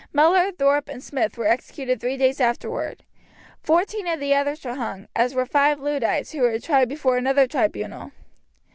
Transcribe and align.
Mellor, 0.13 0.51
Thorpe, 0.51 0.89
and 0.89 1.03
Smith 1.03 1.37
were 1.37 1.45
executed 1.45 2.01
three 2.01 2.17
days 2.17 2.41
afterward. 2.41 3.03
Fourteen 3.61 4.07
of 4.07 4.19
the 4.19 4.33
others 4.33 4.65
were 4.65 4.73
hung, 4.73 5.07
as 5.15 5.35
were 5.35 5.45
five 5.45 5.79
Luddites 5.79 6.31
who 6.31 6.41
were 6.41 6.57
tried 6.57 6.89
before 6.89 7.17
another 7.17 7.45
tribunal. 7.45 8.11